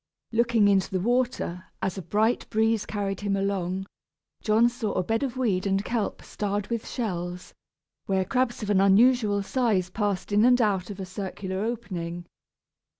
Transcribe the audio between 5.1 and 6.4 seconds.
of weed and kelp